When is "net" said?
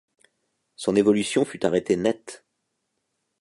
1.95-2.43